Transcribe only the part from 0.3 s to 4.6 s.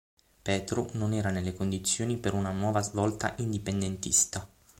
Petru non era nelle condizioni per una nuova svolta indipendentista.